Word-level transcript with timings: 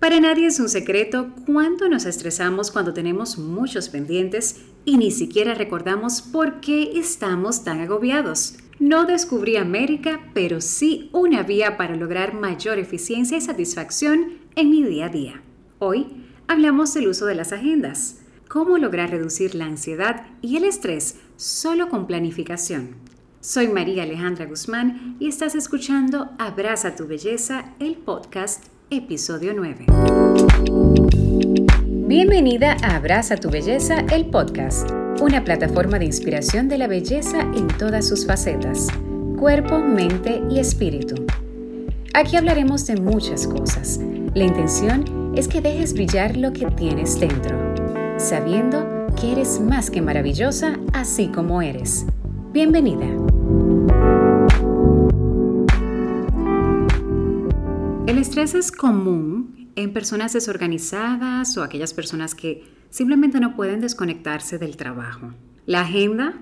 Para 0.00 0.20
nadie 0.20 0.46
es 0.46 0.60
un 0.60 0.68
secreto 0.68 1.30
cuánto 1.44 1.88
nos 1.88 2.04
estresamos 2.04 2.70
cuando 2.70 2.94
tenemos 2.94 3.36
muchos 3.36 3.88
pendientes 3.88 4.62
y 4.84 4.96
ni 4.96 5.10
siquiera 5.10 5.54
recordamos 5.54 6.22
por 6.22 6.60
qué 6.60 6.92
estamos 6.94 7.64
tan 7.64 7.80
agobiados. 7.80 8.54
No 8.78 9.06
descubrí 9.06 9.56
América, 9.56 10.20
pero 10.34 10.60
sí 10.60 11.10
una 11.12 11.42
vía 11.42 11.76
para 11.76 11.96
lograr 11.96 12.32
mayor 12.32 12.78
eficiencia 12.78 13.38
y 13.38 13.40
satisfacción 13.40 14.34
en 14.54 14.70
mi 14.70 14.84
día 14.84 15.06
a 15.06 15.08
día. 15.08 15.42
Hoy 15.80 16.06
hablamos 16.46 16.94
del 16.94 17.08
uso 17.08 17.26
de 17.26 17.34
las 17.34 17.52
agendas, 17.52 18.20
cómo 18.46 18.78
lograr 18.78 19.10
reducir 19.10 19.56
la 19.56 19.64
ansiedad 19.64 20.26
y 20.42 20.58
el 20.58 20.64
estrés 20.64 21.16
solo 21.36 21.88
con 21.88 22.06
planificación. 22.06 22.94
Soy 23.40 23.66
María 23.66 24.04
Alejandra 24.04 24.46
Guzmán 24.46 25.16
y 25.18 25.26
estás 25.26 25.56
escuchando 25.56 26.30
Abraza 26.38 26.94
tu 26.94 27.08
Belleza, 27.08 27.74
el 27.80 27.96
podcast, 27.96 28.66
episodio 28.90 29.52
9. 29.54 29.86
Bienvenida 32.06 32.76
a 32.82 32.96
Abraza 32.96 33.36
tu 33.36 33.50
Belleza, 33.50 34.00
el 34.12 34.26
podcast 34.26 34.90
una 35.20 35.42
plataforma 35.42 35.98
de 35.98 36.04
inspiración 36.04 36.68
de 36.68 36.78
la 36.78 36.86
belleza 36.86 37.40
en 37.40 37.66
todas 37.66 38.06
sus 38.06 38.26
facetas, 38.26 38.86
cuerpo, 39.36 39.80
mente 39.80 40.42
y 40.48 40.60
espíritu. 40.60 41.26
Aquí 42.14 42.36
hablaremos 42.36 42.86
de 42.86 42.96
muchas 42.96 43.46
cosas. 43.46 43.98
La 44.34 44.44
intención 44.44 45.32
es 45.36 45.48
que 45.48 45.60
dejes 45.60 45.92
brillar 45.92 46.36
lo 46.36 46.52
que 46.52 46.66
tienes 46.66 47.18
dentro, 47.18 47.56
sabiendo 48.16 49.08
que 49.20 49.32
eres 49.32 49.60
más 49.60 49.90
que 49.90 50.02
maravillosa 50.02 50.78
así 50.92 51.28
como 51.28 51.62
eres. 51.62 52.06
Bienvenida. 52.52 53.06
El 58.18 58.22
estrés 58.22 58.56
es 58.56 58.72
común 58.72 59.70
en 59.76 59.92
personas 59.92 60.32
desorganizadas 60.32 61.56
o 61.56 61.62
aquellas 61.62 61.94
personas 61.94 62.34
que 62.34 62.64
simplemente 62.90 63.38
no 63.38 63.54
pueden 63.54 63.80
desconectarse 63.80 64.58
del 64.58 64.76
trabajo. 64.76 65.34
La 65.66 65.82
agenda, 65.82 66.34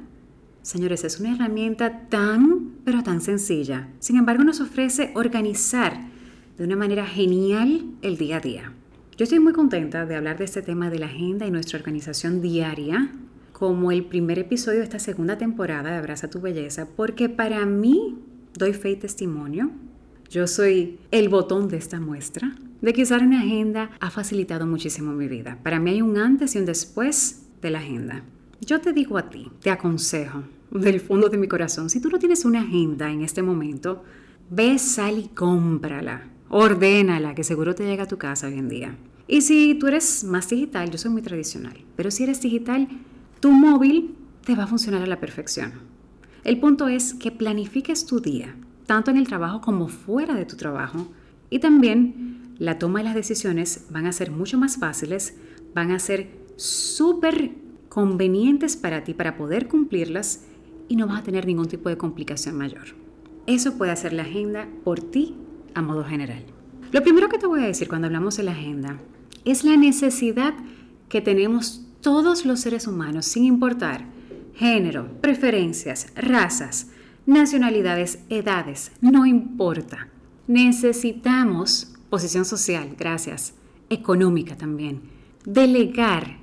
señores, 0.63 1.05
es 1.05 1.21
una 1.21 1.35
herramienta 1.35 2.09
tan, 2.09 2.77
pero 2.83 3.03
tan 3.03 3.21
sencilla. 3.21 3.91
Sin 3.99 4.17
embargo, 4.17 4.43
nos 4.43 4.63
ofrece 4.63 5.13
organizar 5.15 6.01
de 6.57 6.65
una 6.65 6.77
manera 6.77 7.05
genial 7.05 7.85
el 8.01 8.17
día 8.17 8.39
a 8.39 8.41
día. 8.41 8.73
Yo 9.19 9.25
estoy 9.25 9.41
muy 9.41 9.53
contenta 9.53 10.07
de 10.07 10.17
hablar 10.17 10.39
de 10.39 10.47
este 10.47 10.63
tema 10.63 10.89
de 10.89 11.01
la 11.01 11.07
agenda 11.07 11.47
y 11.47 11.51
nuestra 11.51 11.79
organización 11.79 12.41
diaria 12.41 13.11
como 13.53 13.93
el 13.93 14.07
primer 14.07 14.39
episodio 14.39 14.79
de 14.79 14.85
esta 14.85 14.99
segunda 14.99 15.37
temporada 15.37 15.91
de 15.91 15.97
Abraza 15.99 16.31
tu 16.31 16.41
Belleza, 16.41 16.89
porque 16.97 17.29
para 17.29 17.67
mí, 17.67 18.17
doy 18.55 18.73
fe 18.73 18.93
y 18.93 18.97
testimonio, 18.97 19.73
yo 20.31 20.47
soy 20.47 20.99
el 21.11 21.29
botón 21.29 21.69
de 21.69 21.77
esta 21.77 22.01
muestra 22.01 22.57
de 22.81 22.93
que 22.93 23.03
usar 23.03 23.23
una 23.23 23.41
agenda 23.41 23.91
ha 24.01 24.11
facilitado 24.11 24.67
muchísimo 24.67 25.13
mi 25.13 25.29
vida. 25.29 25.59
Para 25.63 25.81
mí 25.81 25.91
hay 25.91 26.03
un 26.03 26.19
antes 26.19 26.55
y 26.55 26.59
un 26.59 26.67
después 26.67 27.47
de 27.63 27.71
la 27.71 27.79
agenda. 27.79 28.23
Yo 28.61 28.81
te 28.81 28.93
digo 28.93 29.19
a 29.19 29.31
ti, 29.31 29.51
te 29.61 29.71
aconsejo 29.71 30.43
del 30.71 31.01
fondo 31.01 31.29
de 31.29 31.39
mi 31.39 31.49
corazón, 31.49 31.91
si 31.91 32.01
tú 32.01 32.09
no 32.11 32.19
tienes 32.19 32.45
una 32.45 32.61
agenda 32.61 33.11
en 33.11 33.23
este 33.23 33.43
momento, 33.43 34.03
ve, 34.51 34.79
sal 34.79 35.19
y 35.19 35.29
cómprala, 35.29 36.29
ordénala, 36.49 37.35
que 37.35 37.45
seguro 37.45 37.75
te 37.75 37.85
llega 37.85 38.05
a 38.05 38.09
tu 38.09 38.19
casa 38.19 38.49
hoy 38.49 38.55
en 38.55 38.69
día. 38.69 38.97
Y 39.29 39.43
si 39.43 39.75
tú 39.75 39.89
eres 39.89 40.25
más 40.25 40.49
digital, 40.49 40.91
yo 40.91 40.99
soy 40.99 41.11
muy 41.11 41.23
tradicional, 41.23 41.77
pero 41.97 42.11
si 42.11 42.25
eres 42.25 42.41
digital, 42.41 42.89
tu 43.41 43.51
móvil 43.51 44.15
te 44.45 44.55
va 44.55 44.65
a 44.65 44.69
funcionar 44.69 45.03
a 45.03 45.07
la 45.07 45.21
perfección. 45.21 45.73
El 46.45 46.61
punto 46.61 46.89
es 46.89 47.15
que 47.15 47.33
planifiques 47.33 48.07
tu 48.07 48.21
día, 48.21 48.55
tanto 48.87 49.11
en 49.11 49.17
el 49.17 49.27
trabajo 49.27 49.61
como 49.61 49.89
fuera 49.89 50.35
de 50.35 50.47
tu 50.47 50.57
trabajo, 50.57 51.09
y 51.51 51.59
también 51.59 52.55
la 52.59 52.79
toma 52.79 53.01
de 53.01 53.05
las 53.05 53.15
decisiones 53.15 53.87
van 53.91 54.07
a 54.07 54.13
ser 54.13 54.31
mucho 54.31 54.59
más 54.59 54.79
fáciles, 54.79 55.37
van 55.75 55.91
a 55.91 55.99
ser 55.99 56.29
súper 56.57 57.53
convenientes 57.89 58.77
para 58.77 59.05
ti 59.05 59.15
para 59.15 59.37
poder 59.37 59.69
cumplirlas 59.69 60.45
y 60.89 60.97
no 60.97 61.07
vas 61.07 61.21
a 61.21 61.25
tener 61.25 61.47
ningún 61.47 61.69
tipo 61.69 61.89
de 61.89 61.99
complicación 61.99 62.57
mayor. 62.57 62.95
Eso 63.47 63.77
puede 63.77 63.93
hacer 63.93 64.13
la 64.13 64.23
agenda 64.23 64.69
por 64.85 65.01
ti 65.01 65.37
a 65.75 65.83
modo 65.83 66.05
general. 66.05 66.45
Lo 66.93 67.03
primero 67.03 67.29
que 67.29 67.39
te 67.39 67.47
voy 67.47 67.63
a 67.63 67.67
decir 67.67 67.89
cuando 67.89 68.07
hablamos 68.07 68.37
de 68.37 68.43
la 68.43 68.53
agenda 68.53 68.99
es 69.45 69.65
la 69.65 69.77
necesidad 69.77 70.55
que 71.09 71.21
tenemos 71.21 71.87
todos 72.01 72.47
los 72.47 72.61
seres 72.61 72.87
humanos, 72.87 73.27
sin 73.27 73.45
importar 73.45 74.05
género, 74.55 75.09
preferencias, 75.21 76.13
razas, 76.15 76.89
nacionalidades, 77.27 78.21
edades, 78.31 78.93
no 79.01 79.27
importa. 79.27 80.09
Necesitamos 80.47 81.93
posición 82.09 82.45
social, 82.45 82.95
gracias, 82.99 83.55
económica 83.91 84.57
también. 84.57 85.03
Delegar 85.45 86.39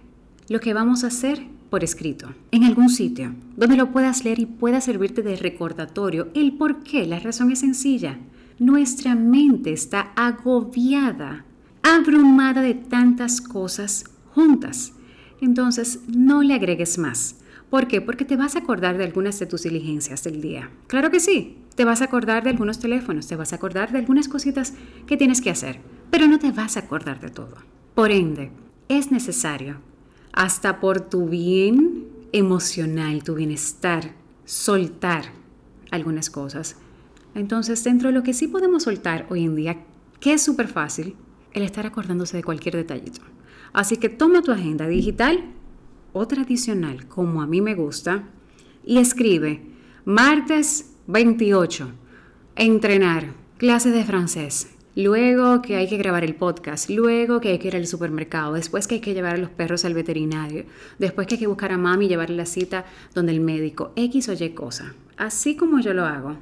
lo 0.50 0.60
que 0.60 0.74
vamos 0.74 1.04
a 1.04 1.08
hacer 1.08 1.48
por 1.70 1.84
escrito, 1.84 2.36
en 2.52 2.66
algún 2.66 2.90
sitio, 2.90 3.34
donde 3.58 3.78
lo 3.78 3.92
puedas 3.92 4.24
leer 4.24 4.40
y 4.40 4.46
pueda 4.46 4.82
servirte 4.82 5.24
de 5.24 5.36
recordatorio. 5.36 6.28
El 6.36 6.54
por 6.54 6.84
qué, 6.84 7.08
la 7.08 7.20
razón 7.20 7.52
es 7.52 7.60
sencilla. 7.60 8.20
Nuestra 8.60 9.16
mente 9.16 9.74
está 9.74 10.12
agobiada, 10.16 11.46
abrumada 11.82 12.62
de 12.62 12.76
tantas 12.76 13.42
cosas 13.42 14.06
juntas. 14.36 14.94
Entonces, 15.42 16.02
no 16.08 16.44
le 16.44 16.54
agregues 16.54 16.98
más. 16.98 17.38
¿Por 17.74 17.88
qué? 17.88 18.02
Porque 18.02 18.24
te 18.24 18.36
vas 18.36 18.56
a 18.56 18.60
acordar 18.60 19.00
de 19.00 19.04
algunas 19.04 19.40
de 19.40 19.48
tus 19.48 19.64
diligencias 19.64 20.24
del 20.24 20.42
día. 20.42 20.70
Claro 20.86 21.10
que 21.10 21.20
sí, 21.20 21.58
te 21.74 21.86
vas 21.86 22.02
a 22.02 22.06
acordar 22.06 22.44
de 22.44 22.52
algunos 22.52 22.78
teléfonos, 22.78 23.26
te 23.26 23.36
vas 23.36 23.52
a 23.52 23.56
acordar 23.56 23.92
de 23.92 23.98
algunas 23.98 24.28
cositas 24.28 24.76
que 25.08 25.18
tienes 25.18 25.42
que 25.42 25.50
hacer, 25.50 25.80
pero 26.12 26.28
no 26.28 26.38
te 26.38 26.52
vas 26.52 26.78
a 26.78 26.82
acordar 26.82 27.20
de 27.20 27.30
todo. 27.30 27.56
Por 27.96 28.12
ende, 28.12 28.52
es 28.90 29.12
necesario, 29.12 29.78
hasta 30.34 30.80
por 30.80 31.02
tu 31.02 31.28
bien 31.28 32.10
emocional, 32.32 33.24
tu 33.24 33.34
bienestar, 33.34 34.14
soltar 34.46 35.32
algunas 35.90 36.30
cosas. 36.30 36.76
Entonces, 37.34 37.84
dentro 37.84 38.10
de 38.10 38.14
lo 38.14 38.22
que 38.22 38.36
sí 38.36 38.48
podemos 38.48 38.84
soltar 38.84 39.26
hoy 39.32 39.46
en 39.46 39.56
día, 39.56 39.84
que 40.20 40.34
es 40.34 40.44
súper 40.44 40.68
fácil, 40.68 41.16
el 41.54 41.64
estar 41.64 41.88
acordándose 41.88 42.38
de 42.38 42.44
cualquier 42.44 42.76
detallito. 42.76 43.22
Así 43.74 43.98
que 43.98 44.10
toma 44.10 44.44
tu 44.44 44.52
agenda 44.52 44.88
digital 44.88 45.44
o 46.14 46.28
tradicional, 46.28 47.08
como 47.08 47.42
a 47.42 47.48
mí 47.48 47.62
me 47.62 47.76
gusta, 47.76 48.24
y 48.86 49.00
escribe 49.00 49.62
martes 50.06 50.94
28. 51.08 51.92
Entrenar. 52.56 53.34
Clases 53.58 53.94
de 53.94 54.04
francés. 54.04 54.70
Luego 54.96 55.62
que 55.62 55.76
hay 55.76 55.88
que 55.88 55.98
grabar 55.98 56.24
el 56.24 56.36
podcast, 56.36 56.90
luego 56.90 57.42
que 57.42 57.50
hay 57.50 57.58
que 57.58 57.70
ir 57.70 57.76
al 57.76 57.88
supermercado, 57.88 58.54
después 58.54 58.88
que 58.88 58.96
hay 58.96 59.02
que 59.02 59.16
llevar 59.16 59.36
a 59.36 59.38
los 59.40 59.50
perros 59.50 59.86
al 59.86 59.96
veterinario, 59.96 60.66
después 61.00 61.26
que 61.26 61.36
hay 61.36 61.40
que 61.40 61.48
buscar 61.48 61.72
a 61.72 61.80
mami 61.80 62.06
y 62.06 62.10
llevarle 62.10 62.36
la 62.36 62.46
cita 62.46 62.86
donde 63.16 63.32
el 63.32 63.40
médico, 63.40 63.92
X 63.96 64.30
o 64.30 64.34
Y 64.34 64.50
cosa. 64.50 64.94
Así 65.18 65.56
como 65.56 65.80
yo 65.80 65.94
lo 65.94 66.06
hago 66.06 66.38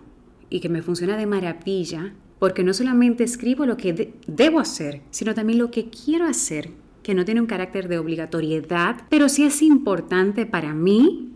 y 0.50 0.59
que 0.59 0.68
me 0.68 0.82
funciona 0.82 1.16
de 1.16 1.28
maravilla, 1.28 2.14
porque 2.40 2.64
no 2.64 2.74
solamente 2.74 3.24
escribo 3.24 3.66
lo 3.66 3.78
que 3.78 4.16
debo 4.28 4.59
hacer, 4.59 5.02
sino 5.12 5.34
también 5.34 5.59
lo 5.59 5.72
que 5.72 5.90
quiero 5.90 6.26
hacer, 6.26 6.72
que 7.03 7.13
no 7.13 7.25
tiene 7.25 7.41
un 7.41 7.47
carácter 7.47 7.88
de 7.88 7.97
obligatoriedad, 7.97 9.03
pero 9.09 9.29
sí 9.29 9.44
es 9.44 9.62
importante 9.62 10.45
para 10.45 10.73
mí 10.73 11.31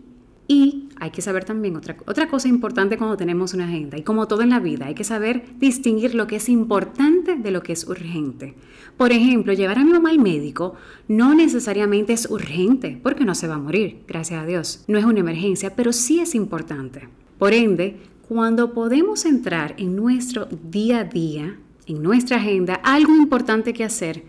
y 0.48 0.88
hay 0.98 1.10
que 1.10 1.22
saber 1.22 1.44
también 1.44 1.76
otra, 1.76 1.96
otra 2.06 2.28
cosa 2.28 2.48
importante 2.48 2.96
cuando 2.96 3.16
tenemos 3.16 3.52
una 3.52 3.66
agenda, 3.66 3.98
y 3.98 4.02
como 4.02 4.28
todo 4.28 4.42
en 4.42 4.50
la 4.50 4.60
vida, 4.60 4.86
hay 4.86 4.94
que 4.94 5.04
saber 5.04 5.44
distinguir 5.58 6.14
lo 6.14 6.26
que 6.26 6.36
es 6.36 6.48
importante 6.48 7.36
de 7.36 7.50
lo 7.50 7.62
que 7.62 7.72
es 7.72 7.86
urgente. 7.86 8.54
Por 8.96 9.12
ejemplo, 9.12 9.52
llevar 9.52 9.78
a 9.78 9.84
mi 9.84 9.90
mamá 9.90 10.10
al 10.10 10.18
médico 10.18 10.74
no 11.08 11.34
necesariamente 11.34 12.12
es 12.12 12.30
urgente, 12.30 12.98
porque 13.02 13.24
no 13.24 13.34
se 13.34 13.48
va 13.48 13.56
a 13.56 13.60
morir, 13.60 14.04
gracias 14.06 14.42
a 14.42 14.46
Dios. 14.46 14.84
No 14.86 14.98
es 14.98 15.04
una 15.04 15.20
emergencia, 15.20 15.74
pero 15.74 15.92
sí 15.92 16.20
es 16.20 16.34
importante. 16.34 17.08
Por 17.38 17.52
ende, 17.52 17.96
cuando 18.28 18.72
podemos 18.72 19.24
entrar 19.26 19.74
en 19.78 19.96
nuestro 19.96 20.46
día 20.46 21.00
a 21.00 21.04
día, 21.04 21.58
en 21.86 22.02
nuestra 22.02 22.38
agenda, 22.38 22.74
algo 22.82 23.14
importante 23.14 23.72
que 23.72 23.84
hacer, 23.84 24.24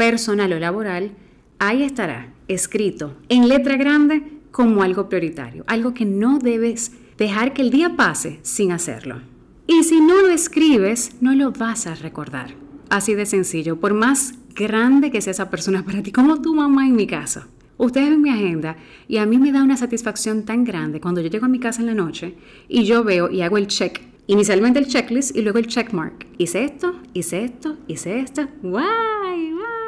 personal 0.00 0.50
o 0.54 0.58
laboral, 0.58 1.10
ahí 1.58 1.82
estará 1.82 2.32
escrito 2.48 3.18
en 3.28 3.50
letra 3.50 3.76
grande 3.76 4.22
como 4.50 4.82
algo 4.82 5.10
prioritario, 5.10 5.62
algo 5.66 5.92
que 5.92 6.06
no 6.06 6.38
debes 6.38 6.92
dejar 7.18 7.52
que 7.52 7.60
el 7.60 7.70
día 7.70 7.96
pase 7.96 8.38
sin 8.40 8.72
hacerlo. 8.72 9.20
Y 9.66 9.82
si 9.82 10.00
no 10.00 10.22
lo 10.22 10.30
escribes, 10.30 11.16
no 11.20 11.34
lo 11.34 11.52
vas 11.52 11.86
a 11.86 11.94
recordar. 11.96 12.54
Así 12.88 13.14
de 13.14 13.26
sencillo, 13.26 13.78
por 13.78 13.92
más 13.92 14.32
grande 14.54 15.10
que 15.10 15.20
sea 15.20 15.32
esa 15.32 15.50
persona 15.50 15.84
para 15.84 16.02
ti, 16.02 16.12
como 16.12 16.40
tu 16.40 16.54
mamá 16.54 16.86
en 16.86 16.96
mi 16.96 17.06
caso. 17.06 17.44
Ustedes 17.76 18.08
ven 18.08 18.22
mi 18.22 18.30
agenda 18.30 18.78
y 19.06 19.18
a 19.18 19.26
mí 19.26 19.36
me 19.36 19.52
da 19.52 19.62
una 19.62 19.76
satisfacción 19.76 20.46
tan 20.46 20.64
grande 20.64 20.98
cuando 20.98 21.20
yo 21.20 21.28
llego 21.28 21.44
a 21.44 21.50
mi 21.50 21.58
casa 21.58 21.82
en 21.82 21.88
la 21.88 21.94
noche 21.94 22.36
y 22.70 22.84
yo 22.84 23.04
veo 23.04 23.30
y 23.30 23.42
hago 23.42 23.58
el 23.58 23.66
check. 23.66 24.00
Inicialmente 24.28 24.78
el 24.78 24.86
checklist 24.86 25.36
y 25.36 25.42
luego 25.42 25.58
el 25.58 25.66
checkmark. 25.66 26.26
Hice 26.38 26.64
esto, 26.64 26.94
hice 27.12 27.44
esto, 27.44 27.76
hice 27.86 28.20
esto. 28.20 28.48
¡Guay! 28.62 29.19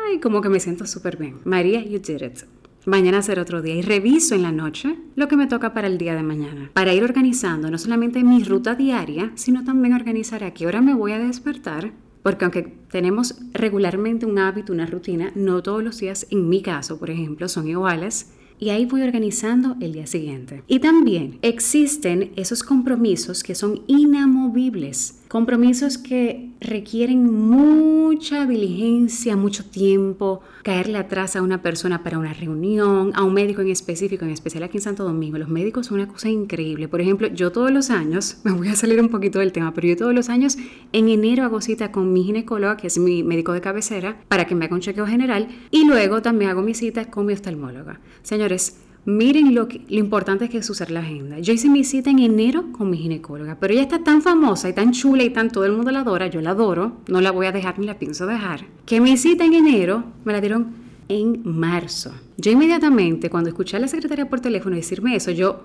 ¡Guay! 0.05 0.21
Como 0.21 0.41
que 0.41 0.49
me 0.49 0.61
siento 0.61 0.87
súper 0.87 1.17
bien. 1.17 1.37
María, 1.45 1.85
you 1.85 1.99
did 1.99 2.23
it. 2.23 2.41
Mañana 2.85 3.23
será 3.23 3.43
otro 3.43 3.63
día 3.63 3.77
y 3.77 3.83
reviso 3.83 4.35
en 4.35 4.43
la 4.43 4.51
noche 4.51 4.97
lo 5.15 5.29
que 5.29 5.37
me 5.37 5.47
toca 5.47 5.73
para 5.73 5.87
el 5.87 5.99
día 5.99 6.15
de 6.15 6.23
mañana. 6.23 6.71
Para 6.73 6.93
ir 6.93 7.05
organizando 7.05 7.71
no 7.71 7.79
solamente 7.79 8.25
mi 8.25 8.43
ruta 8.43 8.75
diaria, 8.75 9.31
sino 9.37 9.65
también 9.65 9.95
organizar 9.95 10.43
a 10.43 10.53
qué 10.53 10.67
hora 10.67 10.81
me 10.81 10.95
voy 10.95 11.13
a 11.13 11.19
despertar 11.19 11.93
porque 12.23 12.45
aunque 12.45 12.63
tenemos 12.91 13.35
regularmente 13.53 14.27
un 14.27 14.39
hábito, 14.39 14.73
una 14.73 14.87
rutina, 14.87 15.33
no 15.35 15.63
todos 15.63 15.83
los 15.83 15.99
días, 15.99 16.27
en 16.31 16.49
mi 16.49 16.63
caso, 16.63 16.99
por 16.99 17.11
ejemplo, 17.11 17.49
son 17.49 17.67
iguales 17.67 18.31
y 18.61 18.71
ahí 18.71 18.87
voy 18.87 19.03
organizando 19.03 19.77
el 19.81 19.93
día 19.93 20.07
siguiente. 20.07 20.63
Y 20.69 20.79
también 20.79 21.41
existen 21.43 22.31
esos 22.37 22.63
compromisos 22.63 23.43
que 23.43 23.57
son 23.57 23.83
inamovibles, 23.89 24.32
compromisos 25.29 25.97
que 25.97 26.51
requieren 26.61 27.33
mucha 27.33 28.45
diligencia, 28.47 29.35
mucho 29.35 29.65
tiempo, 29.65 30.43
caerle 30.63 30.99
atrás 30.99 31.37
a 31.37 31.43
una 31.43 31.63
persona 31.63 32.03
para 32.03 32.19
una 32.19 32.35
reunión, 32.35 33.13
a 33.15 33.25
un 33.25 33.33
médico 33.33 33.63
en 33.63 33.69
específico, 33.69 34.25
en 34.25 34.31
especial 34.31 34.63
aquí 34.63 34.77
en 34.77 34.83
Santo 34.83 35.05
Domingo. 35.05 35.39
Los 35.39 35.49
médicos 35.49 35.87
son 35.87 36.01
una 36.01 36.09
cosa 36.09 36.29
increíble. 36.29 36.87
Por 36.87 37.01
ejemplo, 37.01 37.29
yo 37.29 37.51
todos 37.51 37.71
los 37.71 37.91
años, 37.91 38.39
me 38.45 38.53
voy 38.53 38.69
a 38.69 38.77
salir 38.77 39.01
un 39.01 39.09
poquito 39.09 39.39
del 39.39 39.53
tema, 39.53 39.73
pero 39.73 39.89
yo 39.89 39.97
todos 39.97 40.15
los 40.15 40.29
años 40.29 40.59
en 40.93 41.09
enero 41.09 41.45
hago 41.45 41.61
cita 41.61 41.91
con 41.91 42.13
mi 42.13 42.25
ginecóloga, 42.25 42.77
que 42.77 42.89
es 42.89 42.99
mi 42.99 43.23
médico 43.23 43.53
de 43.53 43.63
cabecera, 43.63 44.21
para 44.29 44.47
que 44.47 44.55
me 44.55 44.67
haga 44.67 44.75
un 44.75 44.83
chequeo 44.83 45.07
general 45.07 45.49
y 45.71 45.87
luego 45.87 46.21
también 46.21 46.51
hago 46.51 46.63
mi 46.63 46.75
cita 46.75 47.11
con 47.11 47.27
mi 47.27 47.33
oftalmóloga. 47.33 48.01
Señores, 48.23 48.77
Miren 49.05 49.53
lo, 49.53 49.67
lo 49.67 49.99
importante 49.99 50.49
que 50.49 50.59
es 50.59 50.71
usar 50.71 50.93
la 50.93 51.01
agenda. 51.01 51.41
Yo 51.41 51.53
hice 51.53 51.69
mi 51.69 51.83
cita 51.83 52.11
en 52.11 52.21
enero 52.21 52.71
con 52.71 52.89
mi 52.89 52.99
ginecóloga, 52.99 53.57
pero 53.59 53.73
ella 53.73 53.83
está 53.83 54.05
tan 54.05 54.23
famosa 54.23 54.69
y 54.69 54.75
tan 54.75 54.93
chula 54.93 55.25
y 55.25 55.31
tan 55.31 55.51
todo 55.51 55.65
el 55.65 55.73
mundo 55.73 55.91
la 55.91 56.01
adora, 56.01 56.29
yo 56.29 56.41
la 56.41 56.51
adoro, 56.51 56.99
no 57.09 57.21
la 57.21 57.33
voy 57.33 57.47
a 57.47 57.53
dejar 57.53 57.81
ni 57.81 57.87
la 57.87 57.99
pienso 57.99 58.27
dejar, 58.27 58.65
que 58.87 59.01
mi 59.01 59.17
cita 59.17 59.45
en 59.45 59.55
enero 59.55 60.05
me 60.25 60.33
la 60.33 60.41
dieron 60.41 60.69
en 61.09 61.43
marzo. 61.45 62.15
Yo 62.37 62.53
inmediatamente, 62.53 63.29
cuando 63.29 63.51
escuché 63.51 63.77
a 63.77 63.81
la 63.81 63.89
secretaria 63.89 64.29
por 64.29 64.39
teléfono 64.39 64.77
decirme 64.77 65.17
eso, 65.17 65.33
yo 65.33 65.65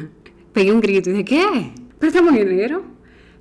pegué 0.52 0.72
un 0.72 0.80
grito 0.80 1.08
y 1.10 1.12
dije, 1.12 1.24
¿qué? 1.24 1.72
¿Pero 2.00 2.08
estamos 2.08 2.34
en 2.34 2.48
enero? 2.48 2.82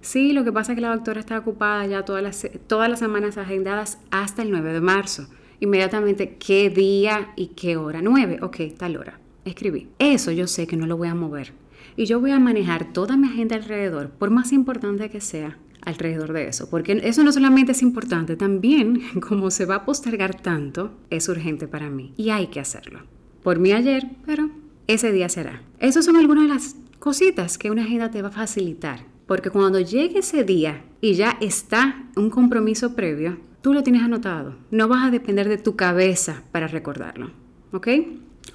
Sí, 0.01 0.33
lo 0.33 0.43
que 0.43 0.51
pasa 0.51 0.73
es 0.73 0.75
que 0.75 0.81
la 0.81 0.93
doctora 0.93 1.19
está 1.19 1.39
ocupada 1.39 1.83
ya 1.87 2.05
todas 2.05 2.21
las, 2.21 2.47
todas 2.67 2.91
las 2.91 2.99
semanas 2.99 3.39
agendadas 3.39 3.97
hasta 4.11 4.43
el 4.43 4.51
9 4.51 4.71
de 4.71 4.81
marzo. 4.81 5.27
Inmediatamente, 5.59 6.37
¿qué 6.37 6.69
día 6.69 7.33
y 7.35 7.47
qué 7.47 7.75
hora? 7.75 8.03
9, 8.03 8.37
ok, 8.43 8.57
tal 8.77 8.97
hora 8.97 9.21
escribí. 9.45 9.89
Eso 9.99 10.31
yo 10.31 10.47
sé 10.47 10.67
que 10.67 10.77
no 10.77 10.87
lo 10.87 10.97
voy 10.97 11.07
a 11.07 11.15
mover. 11.15 11.53
Y 11.95 12.05
yo 12.05 12.19
voy 12.19 12.31
a 12.31 12.39
manejar 12.39 12.93
toda 12.93 13.17
mi 13.17 13.27
agenda 13.27 13.55
alrededor, 13.55 14.09
por 14.11 14.29
más 14.29 14.53
importante 14.53 15.09
que 15.09 15.21
sea, 15.21 15.57
alrededor 15.81 16.33
de 16.33 16.47
eso. 16.47 16.69
Porque 16.69 16.99
eso 17.03 17.23
no 17.23 17.31
solamente 17.31 17.73
es 17.73 17.81
importante, 17.81 18.35
también 18.35 19.01
como 19.27 19.51
se 19.51 19.65
va 19.65 19.75
a 19.75 19.85
postergar 19.85 20.41
tanto, 20.41 20.97
es 21.09 21.27
urgente 21.27 21.67
para 21.67 21.89
mí. 21.89 22.13
Y 22.17 22.29
hay 22.29 22.47
que 22.47 22.59
hacerlo. 22.59 23.01
Por 23.43 23.59
mí 23.59 23.71
ayer, 23.71 24.07
pero 24.25 24.49
ese 24.87 25.11
día 25.11 25.29
será. 25.29 25.63
Esas 25.79 26.05
son 26.05 26.15
algunas 26.15 26.43
de 26.43 26.53
las 26.53 26.75
cositas 26.99 27.57
que 27.57 27.71
una 27.71 27.83
agenda 27.83 28.11
te 28.11 28.21
va 28.21 28.29
a 28.29 28.31
facilitar. 28.31 29.05
Porque 29.25 29.49
cuando 29.49 29.79
llegue 29.79 30.19
ese 30.19 30.43
día 30.43 30.83
y 30.99 31.13
ya 31.13 31.37
está 31.39 32.05
un 32.15 32.29
compromiso 32.29 32.95
previo, 32.95 33.37
tú 33.61 33.73
lo 33.73 33.83
tienes 33.83 34.03
anotado. 34.03 34.57
No 34.71 34.87
vas 34.87 35.07
a 35.07 35.11
depender 35.11 35.47
de 35.47 35.57
tu 35.57 35.75
cabeza 35.75 36.43
para 36.51 36.67
recordarlo. 36.67 37.31
¿Ok? 37.71 37.87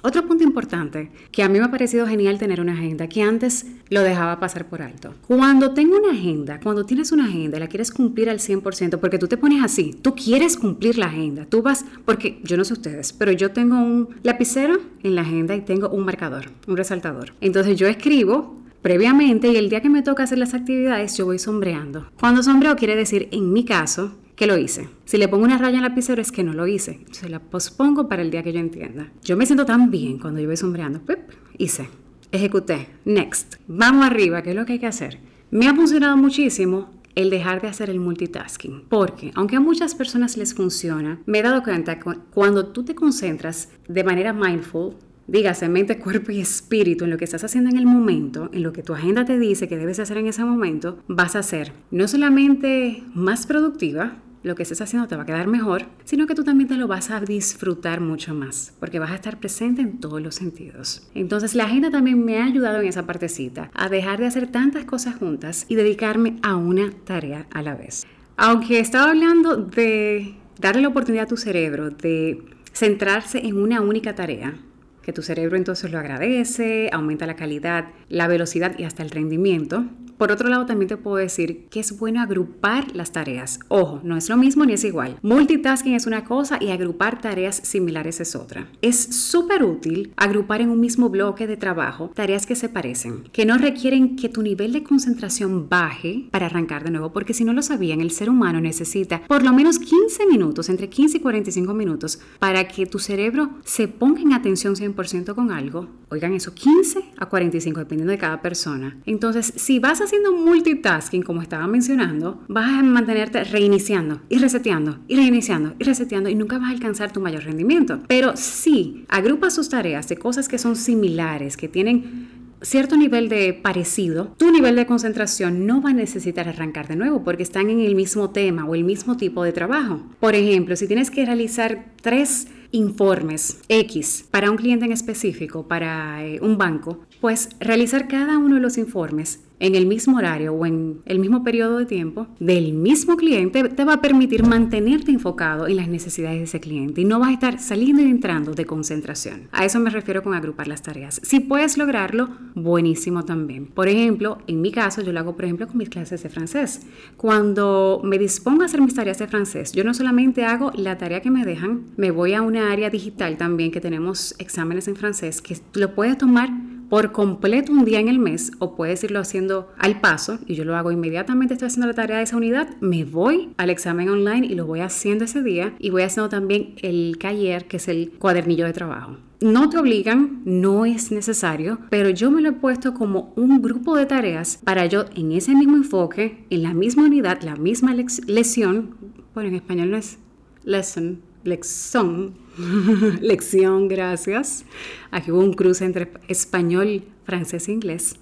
Otro 0.01 0.25
punto 0.27 0.43
importante 0.43 1.11
que 1.31 1.43
a 1.43 1.49
mí 1.49 1.59
me 1.59 1.65
ha 1.65 1.71
parecido 1.71 2.07
genial 2.07 2.37
tener 2.37 2.61
una 2.61 2.73
agenda, 2.73 3.07
que 3.07 3.21
antes 3.21 3.65
lo 3.89 4.01
dejaba 4.03 4.39
pasar 4.39 4.67
por 4.67 4.81
alto. 4.81 5.15
Cuando 5.27 5.73
tengo 5.73 5.97
una 5.97 6.11
agenda, 6.11 6.59
cuando 6.61 6.85
tienes 6.85 7.11
una 7.11 7.25
agenda 7.25 7.59
la 7.59 7.67
quieres 7.67 7.91
cumplir 7.91 8.29
al 8.29 8.39
100%, 8.39 8.99
porque 8.99 9.17
tú 9.17 9.27
te 9.27 9.37
pones 9.37 9.63
así, 9.63 9.97
tú 10.01 10.13
quieres 10.15 10.57
cumplir 10.57 10.97
la 10.97 11.07
agenda, 11.07 11.45
tú 11.45 11.61
vas, 11.61 11.85
porque 12.05 12.39
yo 12.43 12.57
no 12.57 12.63
sé 12.63 12.73
ustedes, 12.73 13.11
pero 13.13 13.31
yo 13.31 13.51
tengo 13.51 13.77
un 13.77 14.09
lapicero 14.23 14.77
en 15.03 15.15
la 15.15 15.21
agenda 15.21 15.55
y 15.55 15.61
tengo 15.61 15.89
un 15.89 16.05
marcador, 16.05 16.51
un 16.67 16.77
resaltador. 16.77 17.33
Entonces 17.41 17.77
yo 17.77 17.87
escribo 17.87 18.57
previamente 18.81 19.49
y 19.49 19.57
el 19.57 19.69
día 19.69 19.81
que 19.81 19.89
me 19.89 20.01
toca 20.01 20.23
hacer 20.23 20.37
las 20.37 20.53
actividades 20.53 21.17
yo 21.17 21.25
voy 21.25 21.39
sombreando. 21.39 22.09
Cuando 22.19 22.43
sombreo 22.43 22.75
quiere 22.75 22.95
decir, 22.95 23.27
en 23.31 23.51
mi 23.53 23.65
caso, 23.65 24.15
que 24.37 24.47
lo 24.47 24.57
hice. 24.57 24.87
Si 25.05 25.17
le 25.17 25.27
pongo 25.27 25.45
una 25.45 25.57
raya 25.57 25.77
en 25.77 25.81
la 25.81 25.89
lapicero 25.89 26.21
es 26.21 26.31
que 26.31 26.43
no 26.43 26.53
lo 26.53 26.67
hice. 26.67 26.99
Se 27.11 27.27
la 27.27 27.39
pospongo 27.39 28.07
para 28.07 28.21
el 28.21 28.29
día 28.29 28.43
que 28.43 28.53
yo 28.53 28.59
entienda. 28.59 29.11
Yo 29.23 29.35
me 29.35 29.45
siento 29.45 29.65
tan 29.65 29.89
bien 29.89 30.19
cuando 30.19 30.39
yo 30.39 30.47
voy 30.47 30.57
sombreando. 30.57 31.01
Pip, 31.01 31.19
hice. 31.57 31.89
Ejecuté. 32.31 32.87
Next. 33.03 33.55
Vamos 33.67 34.05
arriba, 34.05 34.43
¿qué 34.43 34.51
es 34.51 34.55
lo 34.55 34.65
que 34.65 34.73
hay 34.73 34.79
que 34.79 34.87
hacer? 34.87 35.19
Me 35.49 35.67
ha 35.67 35.73
funcionado 35.73 36.15
muchísimo 36.17 36.91
el 37.15 37.31
dejar 37.31 37.63
de 37.63 37.67
hacer 37.67 37.89
el 37.89 37.99
multitasking. 37.99 38.83
Porque, 38.89 39.31
aunque 39.33 39.55
a 39.55 39.59
muchas 39.59 39.95
personas 39.95 40.37
les 40.37 40.53
funciona, 40.53 41.19
me 41.25 41.39
he 41.39 41.41
dado 41.41 41.63
cuenta 41.63 41.97
que 41.97 42.11
cuando 42.31 42.67
tú 42.67 42.85
te 42.85 42.93
concentras 42.93 43.69
de 43.87 44.03
manera 44.03 44.33
mindful, 44.33 44.93
dígase 45.27 45.69
mente, 45.69 45.99
cuerpo 45.99 46.31
y 46.31 46.39
espíritu 46.39 47.03
en 47.03 47.11
lo 47.11 47.17
que 47.17 47.25
estás 47.25 47.43
haciendo 47.43 47.69
en 47.69 47.77
el 47.77 47.85
momento, 47.85 48.49
en 48.53 48.63
lo 48.63 48.73
que 48.73 48.83
tu 48.83 48.93
agenda 48.93 49.25
te 49.25 49.37
dice 49.37 49.67
que 49.67 49.77
debes 49.77 49.99
hacer 49.99 50.17
en 50.17 50.27
ese 50.27 50.43
momento, 50.43 50.99
vas 51.07 51.35
a 51.35 51.43
ser 51.43 51.73
no 51.91 52.07
solamente 52.07 53.03
más 53.13 53.45
productiva, 53.45 54.17
lo 54.43 54.55
que 54.55 54.63
estés 54.63 54.81
haciendo 54.81 55.07
te 55.07 55.15
va 55.15 55.23
a 55.23 55.25
quedar 55.25 55.47
mejor, 55.47 55.85
sino 56.05 56.25
que 56.25 56.35
tú 56.35 56.43
también 56.43 56.69
te 56.69 56.75
lo 56.75 56.87
vas 56.87 57.11
a 57.11 57.19
disfrutar 57.19 58.01
mucho 58.01 58.33
más, 58.33 58.73
porque 58.79 58.99
vas 58.99 59.11
a 59.11 59.15
estar 59.15 59.39
presente 59.39 59.81
en 59.81 59.99
todos 59.99 60.21
los 60.21 60.35
sentidos. 60.35 61.09
Entonces 61.13 61.53
la 61.53 61.65
agenda 61.65 61.91
también 61.91 62.23
me 62.23 62.39
ha 62.39 62.45
ayudado 62.45 62.79
en 62.79 62.87
esa 62.87 63.05
partecita, 63.05 63.69
a 63.73 63.89
dejar 63.89 64.19
de 64.19 64.27
hacer 64.27 64.47
tantas 64.47 64.85
cosas 64.85 65.15
juntas 65.15 65.65
y 65.67 65.75
dedicarme 65.75 66.37
a 66.41 66.55
una 66.55 66.91
tarea 67.03 67.47
a 67.51 67.61
la 67.61 67.75
vez. 67.75 68.05
Aunque 68.37 68.79
estaba 68.79 69.09
hablando 69.09 69.57
de 69.57 70.35
darle 70.59 70.81
la 70.81 70.87
oportunidad 70.89 71.25
a 71.25 71.27
tu 71.27 71.37
cerebro 71.37 71.89
de 71.89 72.43
centrarse 72.71 73.39
en 73.39 73.57
una 73.57 73.81
única 73.81 74.15
tarea, 74.15 74.59
que 75.07 75.13
tu 75.13 75.21
cerebro 75.21 75.55
entonces 75.55 75.89
lo 75.89 75.99
agradece, 75.99 76.89
aumenta 76.91 77.25
la 77.25 77.37
calidad, 77.37 77.85
la 78.09 78.27
velocidad 78.27 78.77
y 78.77 78.83
hasta 78.83 79.03
el 79.03 79.09
rendimiento, 79.09 79.85
por 80.17 80.31
otro 80.31 80.49
lado, 80.49 80.65
también 80.65 80.89
te 80.89 80.97
puedo 80.97 81.17
decir 81.17 81.67
que 81.69 81.79
es 81.79 81.97
bueno 81.97 82.21
agrupar 82.21 82.95
las 82.95 83.11
tareas. 83.11 83.59
Ojo, 83.67 84.01
no 84.03 84.17
es 84.17 84.29
lo 84.29 84.37
mismo 84.37 84.65
ni 84.65 84.73
es 84.73 84.83
igual. 84.83 85.17
Multitasking 85.21 85.93
es 85.93 86.07
una 86.07 86.23
cosa 86.23 86.57
y 86.59 86.71
agrupar 86.71 87.21
tareas 87.21 87.57
similares 87.63 88.19
es 88.19 88.35
otra. 88.35 88.67
Es 88.81 88.97
súper 88.97 89.63
útil 89.63 90.13
agrupar 90.17 90.61
en 90.61 90.69
un 90.69 90.79
mismo 90.79 91.09
bloque 91.09 91.47
de 91.47 91.57
trabajo 91.57 92.11
tareas 92.13 92.45
que 92.45 92.55
se 92.55 92.69
parecen, 92.69 93.23
que 93.31 93.45
no 93.45 93.57
requieren 93.57 94.15
que 94.15 94.29
tu 94.29 94.41
nivel 94.41 94.73
de 94.73 94.83
concentración 94.83 95.69
baje 95.69 96.27
para 96.31 96.47
arrancar 96.47 96.83
de 96.83 96.91
nuevo, 96.91 97.11
porque 97.13 97.33
si 97.33 97.43
no 97.43 97.53
lo 97.53 97.61
sabían, 97.61 98.01
el 98.01 98.11
ser 98.11 98.29
humano 98.29 98.59
necesita 98.59 99.21
por 99.27 99.43
lo 99.43 99.53
menos 99.53 99.79
15 99.79 100.25
minutos, 100.25 100.69
entre 100.69 100.89
15 100.89 101.17
y 101.17 101.19
45 101.19 101.73
minutos, 101.73 102.19
para 102.39 102.67
que 102.67 102.85
tu 102.85 102.99
cerebro 102.99 103.51
se 103.63 103.87
ponga 103.87 104.21
en 104.21 104.33
atención 104.33 104.75
100% 104.75 105.35
con 105.35 105.51
algo. 105.51 105.87
Oigan 106.09 106.33
eso, 106.33 106.53
15 106.53 107.03
a 107.17 107.25
45, 107.27 107.79
dependiendo 107.79 108.11
de 108.11 108.17
cada 108.17 108.41
persona. 108.41 108.97
Entonces, 109.05 109.53
si 109.55 109.79
vas 109.79 110.01
a 110.01 110.06
haciendo 110.07 110.31
multitasking, 110.31 111.21
como 111.21 111.41
estaba 111.41 111.67
mencionando, 111.67 112.41
vas 112.47 112.79
a 112.79 112.83
mantenerte 112.83 113.43
reiniciando 113.43 114.21
y 114.29 114.39
reseteando 114.39 114.99
y 115.07 115.15
reiniciando 115.15 115.75
y 115.77 115.83
reseteando 115.83 116.29
y 116.29 116.35
nunca 116.35 116.57
vas 116.57 116.69
a 116.69 116.73
alcanzar 116.73 117.11
tu 117.11 117.19
mayor 117.19 117.43
rendimiento. 117.43 118.01
Pero 118.07 118.35
si 118.35 119.05
agrupas 119.09 119.53
sus 119.53 119.69
tareas 119.69 120.07
de 120.07 120.17
cosas 120.17 120.47
que 120.47 120.57
son 120.57 120.75
similares, 120.75 121.57
que 121.57 121.67
tienen 121.67 122.27
cierto 122.61 122.97
nivel 122.97 123.29
de 123.29 123.53
parecido, 123.53 124.33
tu 124.37 124.51
nivel 124.51 124.75
de 124.75 124.85
concentración 124.85 125.65
no 125.65 125.81
va 125.81 125.91
a 125.91 125.93
necesitar 125.93 126.49
arrancar 126.49 126.87
de 126.87 126.95
nuevo 126.95 127.23
porque 127.23 127.43
están 127.43 127.69
en 127.69 127.79
el 127.79 127.95
mismo 127.95 128.31
tema 128.31 128.65
o 128.65 128.75
el 128.75 128.83
mismo 128.83 129.17
tipo 129.17 129.43
de 129.43 129.51
trabajo. 129.51 130.01
Por 130.19 130.35
ejemplo, 130.35 130.75
si 130.75 130.87
tienes 130.87 131.11
que 131.11 131.25
realizar 131.25 131.85
tres 132.01 132.47
informes 132.71 133.59
X 133.69 134.25
para 134.29 134.51
un 134.51 134.57
cliente 134.57 134.85
en 134.85 134.91
específico, 134.91 135.67
para 135.67 136.25
eh, 136.25 136.39
un 136.41 136.57
banco, 136.57 137.05
pues 137.21 137.49
realizar 137.59 138.07
cada 138.07 138.37
uno 138.37 138.55
de 138.55 138.61
los 138.61 138.77
informes 138.77 139.41
en 139.59 139.75
el 139.75 139.85
mismo 139.85 140.17
horario 140.17 140.53
o 140.53 140.65
en 140.65 141.01
el 141.05 141.19
mismo 141.19 141.43
periodo 141.43 141.79
de 141.79 141.85
tiempo 141.85 142.27
del 142.39 142.73
mismo 142.73 143.17
cliente 143.17 143.63
te 143.69 143.85
va 143.85 143.93
a 143.93 144.01
permitir 144.01 144.43
mantenerte 144.43 145.11
enfocado 145.11 145.67
en 145.67 145.77
las 145.77 145.87
necesidades 145.87 146.37
de 146.37 146.43
ese 146.43 146.59
cliente 146.59 147.01
y 147.01 147.05
no 147.05 147.19
vas 147.19 147.29
a 147.29 147.33
estar 147.33 147.59
saliendo 147.59 148.01
y 148.01 148.05
entrando 148.05 148.53
de 148.53 148.65
concentración. 148.65 149.47
A 149.51 149.65
eso 149.65 149.79
me 149.79 149.89
refiero 149.89 150.23
con 150.23 150.33
agrupar 150.33 150.67
las 150.67 150.81
tareas. 150.81 151.19
Si 151.23 151.39
puedes 151.39 151.77
lograrlo, 151.77 152.29
buenísimo 152.55 153.25
también. 153.25 153.67
Por 153.67 153.87
ejemplo, 153.87 154.39
en 154.47 154.61
mi 154.61 154.71
caso, 154.71 155.01
yo 155.01 155.11
lo 155.11 155.19
hago, 155.19 155.35
por 155.35 155.45
ejemplo, 155.45 155.67
con 155.67 155.77
mis 155.77 155.89
clases 155.89 156.21
de 156.23 156.29
francés. 156.29 156.81
Cuando 157.15 158.01
me 158.03 158.17
dispongo 158.17 158.61
a 158.61 158.65
hacer 158.65 158.81
mis 158.81 158.93
tareas 158.93 159.17
de 159.17 159.27
francés, 159.27 159.71
yo 159.71 159.83
no 159.83 159.93
solamente 159.93 160.45
hago 160.45 160.71
la 160.75 160.97
tarea 160.97 161.21
que 161.21 161.31
me 161.31 161.45
dejan, 161.45 161.85
me 161.97 162.11
voy 162.11 162.33
a 162.33 162.41
una 162.41 162.71
área 162.71 162.89
digital 162.89 163.37
también 163.37 163.71
que 163.71 163.81
tenemos 163.81 164.35
exámenes 164.37 164.87
en 164.87 164.95
francés 164.95 165.41
que 165.41 165.57
lo 165.73 165.95
puedes 165.95 166.17
tomar 166.17 166.49
por 166.89 167.11
completo 167.11 167.71
un 167.71 167.85
día 167.85 167.99
en 167.99 168.07
el 168.07 168.19
mes 168.19 168.51
o 168.59 168.75
puedes 168.75 169.03
irlo 169.03 169.19
haciendo 169.19 169.71
al 169.77 169.99
paso 169.99 170.39
y 170.45 170.55
yo 170.55 170.63
lo 170.63 170.75
hago 170.75 170.91
inmediatamente, 170.91 171.53
estoy 171.53 171.67
haciendo 171.67 171.87
la 171.87 171.93
tarea 171.93 172.17
de 172.17 172.23
esa 172.23 172.37
unidad, 172.37 172.69
me 172.79 173.03
voy 173.03 173.49
al 173.57 173.69
examen 173.69 174.09
online 174.09 174.47
y 174.47 174.55
lo 174.55 174.65
voy 174.65 174.79
haciendo 174.79 175.25
ese 175.25 175.43
día 175.43 175.73
y 175.79 175.89
voy 175.89 176.03
haciendo 176.03 176.29
también 176.29 176.75
el 176.77 177.17
cayer, 177.19 177.65
que 177.65 177.77
es 177.77 177.87
el 177.87 178.11
cuadernillo 178.17 178.65
de 178.65 178.73
trabajo. 178.73 179.17
No 179.39 179.69
te 179.69 179.77
obligan, 179.77 180.41
no 180.45 180.85
es 180.85 181.11
necesario, 181.11 181.79
pero 181.91 182.09
yo 182.09 182.31
me 182.31 182.41
lo 182.41 182.49
he 182.49 182.53
puesto 182.53 182.95
como 182.95 183.33
un 183.35 183.61
grupo 183.61 183.95
de 183.95 184.07
tareas 184.07 184.59
para 184.63 184.87
yo 184.87 185.05
en 185.15 185.31
ese 185.31 185.53
mismo 185.53 185.75
enfoque, 185.75 186.45
en 186.49 186.63
la 186.63 186.73
misma 186.73 187.03
unidad, 187.03 187.41
la 187.43 187.55
misma 187.55 187.93
lección, 187.93 188.95
bueno, 189.35 189.49
en 189.49 189.55
español 189.55 189.91
no 189.91 189.97
es 189.97 190.17
lesson, 190.63 191.21
lección, 191.43 192.33
lección, 193.21 193.87
gracias. 193.87 194.65
Aquí 195.11 195.31
hubo 195.31 195.39
un 195.39 195.53
cruce 195.53 195.85
entre 195.85 196.11
español, 196.27 197.03
francés 197.25 197.67
e 197.67 197.71
inglés. 197.71 198.15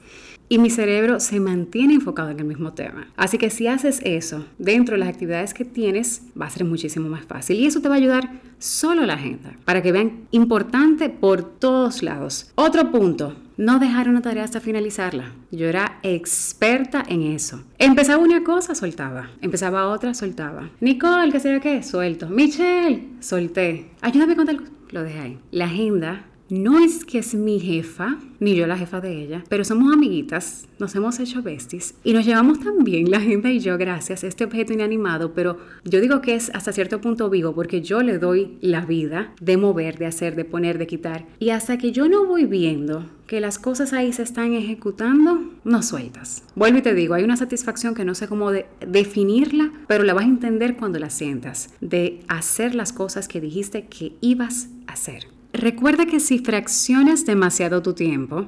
y 0.48 0.60
mi 0.60 0.70
cerebro 0.70 1.20
se 1.20 1.39
mantiene 1.39 1.96
enfocado 1.96 2.30
en 2.30 2.39
el 2.39 2.46
mismo 2.46 2.74
tema. 2.74 3.08
Así 3.15 3.38
que 3.38 3.50
si 3.50 3.68
haces 3.68 4.00
eso 4.04 4.46
dentro 4.60 4.94
de 4.94 5.00
las 5.00 5.10
actividades 5.10 5.54
que 5.54 5.65
tienes, 5.65 6.22
va 6.39 6.46
a 6.46 6.50
ser 6.51 6.65
muchísimo 6.65 7.10
más 7.10 7.25
fácil 7.25 7.60
y 7.60 7.65
eso 7.65 7.82
te 7.82 7.89
va 7.89 7.96
a 7.96 7.98
ayudar 7.98 8.30
solo 8.60 9.06
la 9.06 9.15
agenda 9.15 9.54
para 9.65 9.82
que 9.82 9.92
vean 9.92 10.27
importante 10.32 11.10
por 11.10 11.44
todos 11.44 12.04
lados. 12.04 12.51
Otro 12.56 12.92
punto, 12.92 13.36
no 13.58 13.80
dejar 13.80 14.10
una 14.10 14.22
tarea 14.22 14.44
hasta 14.44 14.60
finalizarla. 14.60 15.32
Yo 15.51 15.68
era 15.68 16.00
experta 16.04 17.04
en 17.08 17.24
eso. 17.24 17.63
Empezaba 17.77 18.22
una 18.22 18.44
cosa, 18.44 18.75
soltaba. 18.75 19.30
Empezaba 19.42 19.88
otra, 19.88 20.13
soltaba. 20.13 20.70
Nicole, 20.80 21.32
¿qué 21.32 21.39
sé 21.39 21.60
qué? 21.62 21.82
Suelto. 21.82 22.27
Michelle, 22.27 23.08
solté. 23.20 23.92
Ayúdame 24.06 24.36
con 24.36 24.46
tal 24.46 24.62
Lo 24.92 25.02
dejé 25.02 25.20
ahí. 25.20 25.40
La 25.50 25.66
agenda 25.66 26.28
no 26.48 26.78
es 26.78 27.06
que 27.06 27.18
es 27.18 27.34
mi 27.34 27.60
jefa, 27.60 28.20
ni 28.40 28.56
yo 28.56 28.68
la 28.68 28.78
jefa 28.78 29.02
de 29.02 29.20
ella, 29.20 29.44
pero 29.50 29.66
somos 29.66 29.92
amiguitas, 29.92 30.68
nos 30.78 30.94
hemos 30.94 31.20
hecho 31.20 31.42
besties 31.42 31.96
y 32.04 32.14
nos 32.14 32.24
llevamos 32.24 32.60
tan 32.60 32.84
bien 32.84 33.10
la 33.10 33.20
gente 33.20 33.52
y 33.52 33.60
yo 33.60 33.80
gracias. 33.80 34.24
Este 34.24 34.44
objeto 34.44 34.74
inanimado, 34.74 35.34
pero 35.34 35.58
yo 35.86 36.02
digo 36.02 36.22
que 36.22 36.36
es 36.36 36.52
hasta 36.54 36.72
cierto 36.72 37.02
punto 37.02 37.32
vivo 37.32 37.56
porque 37.56 37.82
yo 37.82 38.04
le 38.04 38.20
doy 38.20 38.60
la 38.62 38.86
vida 38.86 39.34
de 39.42 39.58
mover, 39.58 39.98
de 39.98 40.06
hacer, 40.06 40.36
de 40.36 40.46
poner, 40.46 40.78
de 40.78 40.86
quitar. 40.86 41.26
Y 41.40 41.50
hasta 41.50 41.80
que 41.80 41.92
yo 41.92 42.08
no 42.08 42.28
voy 42.28 42.46
viendo 42.46 43.10
que 43.27 43.39
las 43.39 43.58
cosas 43.58 43.94
ahí 43.94 44.13
se 44.13 44.22
están 44.22 44.53
ejecutando, 44.53 45.51
no 45.63 45.82
sueltas. 45.82 46.44
Vuelvo 46.55 46.79
y 46.79 46.82
te 46.82 46.94
digo, 46.94 47.15
hay 47.15 47.24
una 47.24 47.38
satisfacción 47.38 47.96
que 47.96 48.05
no 48.05 48.13
sé 48.13 48.27
cómo 48.27 48.51
definirla, 48.51 49.72
pero 49.88 50.03
la 50.03 50.13
vas 50.13 50.25
a 50.25 50.29
entender 50.29 50.77
cuando 50.77 51.00
la 51.00 51.10
sientas, 51.10 51.74
de 51.82 52.22
hacer 52.27 52.75
las 52.75 52.94
cosas 52.94 53.27
que 53.27 53.41
dijiste 53.41 53.88
que 53.88 54.13
ibas 54.22 54.70
a 54.88 54.94
hacer. 54.94 55.27
Recuerda 55.53 56.05
que 56.05 56.20
si 56.20 56.39
fraccionas 56.39 57.25
demasiado 57.25 57.82
tu 57.82 57.94
tiempo, 57.94 58.48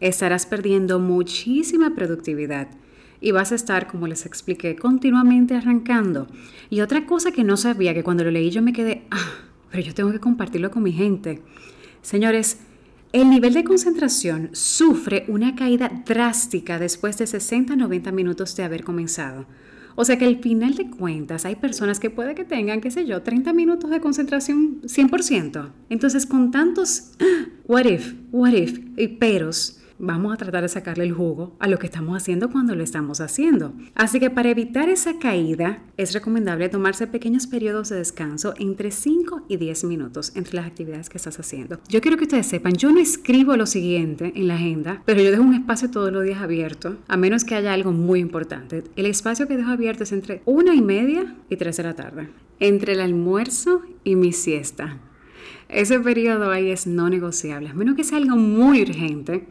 estarás 0.00 0.46
perdiendo 0.46 0.98
muchísima 0.98 1.94
productividad 1.94 2.68
y 3.20 3.32
vas 3.32 3.52
a 3.52 3.54
estar, 3.54 3.86
como 3.86 4.06
les 4.06 4.26
expliqué, 4.26 4.76
continuamente 4.76 5.54
arrancando. 5.54 6.26
Y 6.70 6.80
otra 6.80 7.06
cosa 7.06 7.32
que 7.32 7.44
no 7.44 7.56
sabía, 7.56 7.94
que 7.94 8.04
cuando 8.04 8.24
lo 8.24 8.30
leí 8.30 8.50
yo 8.50 8.62
me 8.62 8.72
quedé, 8.72 9.06
ah, 9.10 9.32
pero 9.70 9.82
yo 9.82 9.94
tengo 9.94 10.12
que 10.12 10.20
compartirlo 10.20 10.70
con 10.70 10.82
mi 10.82 10.92
gente. 10.92 11.42
Señores, 12.02 12.60
el 13.22 13.30
nivel 13.30 13.54
de 13.54 13.64
concentración 13.64 14.50
sufre 14.52 15.24
una 15.28 15.54
caída 15.54 16.02
drástica 16.04 16.78
después 16.78 17.16
de 17.16 17.24
60-90 17.24 18.12
minutos 18.12 18.54
de 18.56 18.62
haber 18.62 18.84
comenzado. 18.84 19.46
O 19.94 20.04
sea 20.04 20.18
que 20.18 20.26
al 20.26 20.36
final 20.40 20.74
de 20.74 20.90
cuentas 20.90 21.46
hay 21.46 21.56
personas 21.56 21.98
que 21.98 22.10
puede 22.10 22.34
que 22.34 22.44
tengan, 22.44 22.82
qué 22.82 22.90
sé 22.90 23.06
yo, 23.06 23.22
30 23.22 23.54
minutos 23.54 23.88
de 23.88 24.02
concentración 24.02 24.82
100%. 24.82 25.70
Entonces 25.88 26.26
con 26.26 26.50
tantos 26.50 27.12
what 27.66 27.86
if, 27.86 28.12
what 28.32 28.52
if 28.52 28.80
y 28.98 29.08
peros, 29.08 29.80
vamos 29.98 30.32
a 30.32 30.36
tratar 30.36 30.62
de 30.62 30.68
sacarle 30.68 31.04
el 31.04 31.12
jugo 31.12 31.56
a 31.58 31.68
lo 31.68 31.78
que 31.78 31.86
estamos 31.86 32.16
haciendo 32.16 32.50
cuando 32.50 32.74
lo 32.74 32.82
estamos 32.82 33.20
haciendo. 33.20 33.72
Así 33.94 34.20
que 34.20 34.30
para 34.30 34.50
evitar 34.50 34.88
esa 34.88 35.18
caída 35.18 35.82
es 35.96 36.12
recomendable 36.12 36.68
tomarse 36.68 37.06
pequeños 37.06 37.46
periodos 37.46 37.88
de 37.88 37.96
descanso 37.96 38.54
entre 38.58 38.90
5 38.90 39.46
y 39.48 39.56
10 39.56 39.84
minutos 39.84 40.32
entre 40.34 40.56
las 40.56 40.66
actividades 40.66 41.08
que 41.08 41.18
estás 41.18 41.38
haciendo. 41.38 41.78
Yo 41.88 42.00
quiero 42.00 42.16
que 42.16 42.24
ustedes 42.24 42.46
sepan, 42.46 42.74
yo 42.74 42.92
no 42.92 43.00
escribo 43.00 43.56
lo 43.56 43.66
siguiente 43.66 44.32
en 44.34 44.48
la 44.48 44.54
agenda, 44.54 45.02
pero 45.04 45.22
yo 45.22 45.30
dejo 45.30 45.42
un 45.42 45.54
espacio 45.54 45.90
todos 45.90 46.12
los 46.12 46.24
días 46.24 46.42
abierto, 46.42 46.96
a 47.08 47.16
menos 47.16 47.44
que 47.44 47.54
haya 47.54 47.72
algo 47.72 47.92
muy 47.92 48.20
importante. 48.20 48.84
El 48.96 49.06
espacio 49.06 49.46
que 49.48 49.56
dejo 49.56 49.70
abierto 49.70 50.02
es 50.02 50.12
entre 50.12 50.42
una 50.44 50.74
y 50.74 50.82
media 50.82 51.34
y 51.48 51.56
3 51.56 51.76
de 51.76 51.82
la 51.82 51.94
tarde, 51.94 52.28
entre 52.60 52.92
el 52.92 53.00
almuerzo 53.00 53.82
y 54.04 54.16
mi 54.16 54.32
siesta. 54.32 54.98
Ese 55.68 55.98
periodo 55.98 56.50
ahí 56.50 56.70
es 56.70 56.86
no 56.86 57.08
negociable, 57.08 57.68
a 57.68 57.74
menos 57.74 57.96
que 57.96 58.04
sea 58.04 58.18
algo 58.18 58.36
muy 58.36 58.82
urgente 58.82 59.46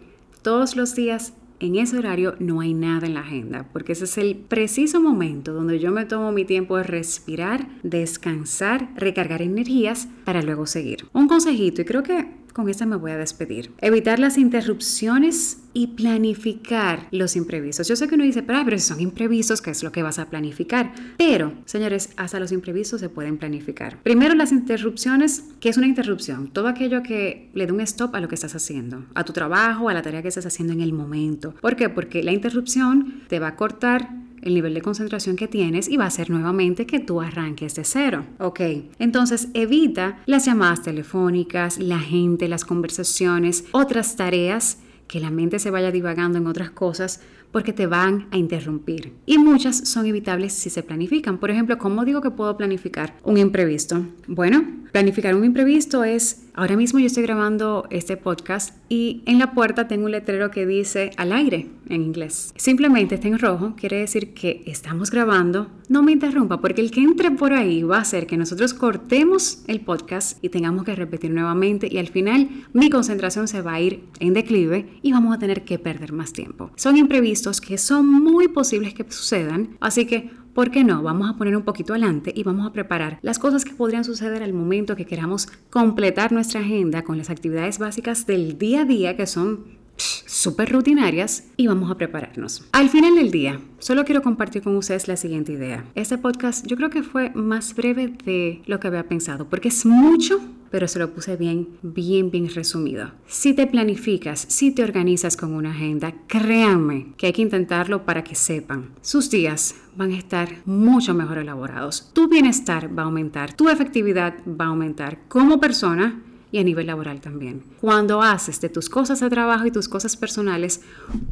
todos 0.45 0.75
los 0.75 0.93
días 0.93 1.33
en 1.59 1.75
ese 1.75 1.97
horario 1.97 2.35
no 2.37 2.61
hay 2.61 2.75
nada 2.75 3.07
en 3.07 3.15
la 3.15 3.21
agenda, 3.21 3.67
porque 3.73 3.93
ese 3.93 4.03
es 4.03 4.15
el 4.19 4.35
preciso 4.35 5.01
momento 5.01 5.53
donde 5.53 5.79
yo 5.79 5.91
me 5.91 6.05
tomo 6.05 6.31
mi 6.31 6.45
tiempo 6.45 6.77
de 6.77 6.83
respirar, 6.83 7.67
descansar, 7.81 8.89
recargar 8.95 9.41
energías 9.41 10.07
para 10.23 10.43
luego 10.43 10.67
seguir. 10.67 11.07
Un 11.13 11.27
consejito, 11.27 11.81
y 11.81 11.85
creo 11.85 12.03
que 12.03 12.27
con 12.55 12.69
esta 12.69 12.85
me 12.85 12.95
voy 12.95 13.11
a 13.11 13.17
despedir. 13.17 13.73
Evitar 13.81 14.17
las 14.17 14.37
interrupciones 14.37 15.57
y 15.73 15.87
planificar 15.87 17.09
los 17.11 17.35
imprevistos. 17.35 17.85
Yo 17.89 17.97
sé 17.97 18.07
que 18.07 18.15
uno 18.15 18.23
dice, 18.23 18.43
pero, 18.43 18.63
pero 18.63 18.79
si 18.79 18.85
son 18.85 19.01
imprevistos, 19.01 19.61
¿qué 19.61 19.71
es 19.71 19.83
lo 19.83 19.91
que 19.91 20.01
vas 20.03 20.19
a 20.19 20.29
planificar? 20.29 20.93
Pero, 21.17 21.51
señores, 21.65 22.11
hasta 22.15 22.39
los 22.39 22.53
imprevistos 22.53 23.01
se 23.01 23.09
pueden 23.09 23.37
planificar. 23.37 24.01
Primero, 24.03 24.35
las 24.35 24.53
interrupciones. 24.53 25.43
¿Qué 25.59 25.67
es 25.67 25.75
una 25.75 25.87
interrupción? 25.87 26.47
Todo 26.47 26.69
aquello 26.69 27.03
que 27.03 27.49
le 27.53 27.65
dé 27.65 27.73
un 27.73 27.81
stop 27.81 28.15
a 28.15 28.21
lo 28.21 28.29
que 28.29 28.35
estás 28.35 28.55
haciendo, 28.55 29.03
a 29.15 29.25
tu 29.25 29.33
trabajo, 29.33 29.89
a 29.89 29.93
la 29.93 30.01
tarea 30.01 30.21
que 30.21 30.29
estás 30.29 30.45
haciendo 30.45 30.71
en 30.71 30.79
el 30.79 30.93
momento. 30.93 31.55
¿Por 31.59 31.75
qué? 31.75 31.89
Porque 31.89 32.23
la 32.23 32.31
interrupción 32.31 33.23
te 33.27 33.39
va 33.39 33.49
a 33.49 33.55
cortar 33.57 34.24
el 34.45 34.53
nivel 34.53 34.73
de 34.73 34.81
concentración 34.81 35.35
que 35.35 35.49
tienes 35.49 35.89
y 35.89 35.97
va 35.97 36.05
a 36.05 36.11
ser 36.11 36.29
nuevamente 36.29 36.85
que 36.85 36.99
tú 36.99 37.19
arranques 37.19 37.75
de 37.75 37.83
cero. 37.83 38.25
Ok, 38.39 38.61
entonces 38.99 39.49
evita 39.53 40.19
las 40.25 40.45
llamadas 40.45 40.83
telefónicas, 40.83 41.79
la 41.79 41.99
gente, 41.99 42.47
las 42.47 42.63
conversaciones, 42.63 43.65
otras 43.71 44.15
tareas 44.15 44.77
que 45.07 45.19
la 45.19 45.31
mente 45.31 45.59
se 45.59 45.71
vaya 45.71 45.91
divagando 45.91 46.37
en 46.37 46.47
otras 46.47 46.69
cosas 46.69 47.21
porque 47.51 47.73
te 47.73 47.87
van 47.87 48.27
a 48.31 48.37
interrumpir. 48.37 49.13
Y 49.25 49.37
muchas 49.37 49.87
son 49.87 50.05
evitables 50.05 50.53
si 50.53 50.69
se 50.69 50.83
planifican. 50.83 51.37
Por 51.37 51.51
ejemplo, 51.51 51.77
¿cómo 51.77 52.05
digo 52.05 52.21
que 52.21 52.31
puedo 52.31 52.57
planificar 52.57 53.15
un 53.23 53.37
imprevisto? 53.37 54.05
Bueno, 54.27 54.65
planificar 54.91 55.35
un 55.35 55.45
imprevisto 55.45 56.03
es 56.03 56.45
Ahora 56.57 56.77
mismo 56.77 56.99
yo 56.99 57.07
estoy 57.07 57.23
grabando 57.23 57.85
este 57.89 58.15
podcast 58.15 58.73
y 58.87 59.23
en 59.25 59.39
la 59.39 59.51
puerta 59.51 59.89
tengo 59.89 60.05
un 60.05 60.11
letrero 60.11 60.51
que 60.51 60.65
dice 60.65 61.11
al 61.17 61.33
aire 61.33 61.67
en 61.89 62.01
inglés. 62.01 62.53
Simplemente 62.55 63.15
está 63.15 63.27
en 63.27 63.37
rojo, 63.37 63.75
quiere 63.75 63.97
decir 63.97 64.33
que 64.33 64.63
estamos 64.65 65.11
grabando. 65.11 65.69
No 65.89 66.01
me 66.01 66.13
interrumpa 66.13 66.61
porque 66.61 66.79
el 66.79 66.91
que 66.91 67.01
entre 67.01 67.31
por 67.31 67.51
ahí 67.51 67.83
va 67.83 67.97
a 67.97 68.01
hacer 68.01 68.25
que 68.25 68.37
nosotros 68.37 68.73
cortemos 68.73 69.63
el 69.67 69.81
podcast 69.81 70.41
y 70.41 70.47
tengamos 70.47 70.85
que 70.85 70.95
repetir 70.95 71.31
nuevamente 71.31 71.89
y 71.91 71.97
al 71.97 72.07
final 72.07 72.47
mi 72.71 72.89
concentración 72.89 73.49
se 73.49 73.61
va 73.61 73.73
a 73.73 73.81
ir 73.81 74.05
en 74.21 74.33
declive 74.33 74.87
y 75.01 75.11
vamos 75.11 75.35
a 75.35 75.39
tener 75.39 75.65
que 75.65 75.77
perder 75.77 76.13
más 76.13 76.31
tiempo. 76.31 76.71
Son 76.77 76.95
imprevistos 76.95 77.34
que 77.61 77.77
son 77.77 78.09
muy 78.09 78.47
posibles 78.47 78.93
que 78.93 79.05
sucedan, 79.09 79.77
así 79.79 80.05
que 80.05 80.31
¿Por 80.55 80.71
qué 80.71 80.85
no? 80.85 81.03
Vamos 81.03 81.29
a 81.29 81.37
poner 81.37 81.57
un 81.57 81.63
poquito 81.63 81.91
adelante 81.91 82.31
y 82.33 82.43
vamos 82.43 82.65
a 82.65 82.71
preparar 82.71 83.19
las 83.21 83.39
cosas 83.39 83.65
que 83.65 83.73
podrían 83.73 84.05
suceder 84.05 84.41
al 84.41 84.53
momento 84.53 84.95
que 84.95 85.05
queramos 85.05 85.49
completar 85.69 86.31
nuestra 86.31 86.61
agenda 86.61 87.03
con 87.03 87.17
las 87.17 87.29
actividades 87.29 87.77
básicas 87.77 88.25
del 88.25 88.57
día 88.57 88.83
a 88.83 88.85
día 88.85 89.17
que 89.17 89.27
son 89.27 89.65
súper 89.97 90.71
rutinarias 90.71 91.43
y 91.57 91.67
vamos 91.67 91.91
a 91.91 91.97
prepararnos. 91.97 92.63
Al 92.71 92.89
final 92.89 93.15
del 93.15 93.31
día, 93.31 93.59
solo 93.79 94.05
quiero 94.05 94.21
compartir 94.21 94.61
con 94.61 94.77
ustedes 94.77 95.09
la 95.09 95.17
siguiente 95.17 95.51
idea. 95.51 95.83
Este 95.93 96.17
podcast 96.17 96.65
yo 96.65 96.77
creo 96.77 96.89
que 96.89 97.03
fue 97.03 97.31
más 97.31 97.75
breve 97.75 98.13
de 98.23 98.61
lo 98.65 98.79
que 98.79 98.87
había 98.87 99.09
pensado 99.09 99.49
porque 99.49 99.67
es 99.67 99.85
mucho 99.85 100.39
pero 100.75 100.89
se 100.89 100.99
lo 100.99 101.13
puse 101.13 101.37
bien, 101.37 101.69
bien, 101.83 102.29
bien 102.31 102.53
resumido. 102.53 103.11
Si 103.27 103.53
te 103.53 103.65
planificas, 103.65 104.45
si 104.49 104.71
te 104.71 104.83
organizas 104.83 105.37
con 105.37 105.53
una 105.53 105.71
agenda, 105.71 106.13
créanme 106.27 107.13
que 107.15 107.27
hay 107.27 107.31
que 107.31 107.43
intentarlo 107.43 108.03
para 108.03 108.25
que 108.25 108.35
sepan. 108.35 108.89
Sus 109.01 109.29
días 109.29 109.75
van 109.95 110.11
a 110.11 110.17
estar 110.17 110.49
mucho 110.65 111.13
mejor 111.13 111.37
elaborados. 111.37 112.11
Tu 112.11 112.27
bienestar 112.27 112.89
va 112.89 113.03
a 113.03 113.05
aumentar, 113.05 113.53
tu 113.53 113.69
efectividad 113.69 114.33
va 114.45 114.65
a 114.65 114.67
aumentar 114.67 115.19
como 115.29 115.61
persona 115.61 116.21
y 116.51 116.57
a 116.57 116.63
nivel 116.65 116.87
laboral 116.87 117.21
también. 117.21 117.63
Cuando 117.79 118.21
haces 118.21 118.59
de 118.59 118.67
tus 118.67 118.89
cosas 118.89 119.21
de 119.21 119.29
trabajo 119.29 119.65
y 119.65 119.71
tus 119.71 119.87
cosas 119.87 120.17
personales 120.17 120.81